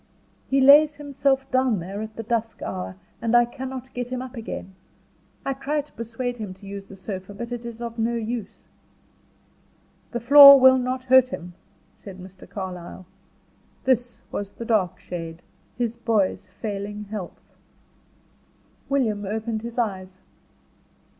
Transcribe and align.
"He 0.49 0.61
lays 0.61 0.95
himself 0.95 1.45
down 1.51 1.77
there 1.77 2.01
at 2.01 2.15
the 2.15 2.23
dusk 2.23 2.63
hour, 2.63 2.95
and 3.21 3.35
I 3.37 3.45
cannot 3.45 3.93
get 3.93 4.09
him 4.09 4.19
up 4.19 4.35
again. 4.35 4.73
I 5.45 5.53
try 5.53 5.81
to 5.81 5.93
persuade 5.93 6.37
him 6.37 6.55
to 6.55 6.65
use 6.65 6.87
the 6.87 6.95
sofa, 6.95 7.35
but 7.35 7.51
it 7.51 7.65
is 7.67 7.83
of 7.83 7.99
no 7.99 8.15
use." 8.15 8.65
"The 10.09 10.19
floor 10.19 10.59
will 10.59 10.79
not 10.79 11.03
hurt 11.03 11.27
him," 11.27 11.53
said 11.95 12.17
Mr. 12.17 12.49
Carlyle. 12.49 13.05
This 13.83 14.23
was 14.31 14.53
the 14.53 14.65
dark 14.65 14.99
shade: 14.99 15.43
his 15.77 15.95
boy's 15.97 16.47
failing 16.47 17.03
health. 17.11 17.53
William 18.89 19.23
opened 19.23 19.61
his 19.61 19.77
eyes. 19.77 20.17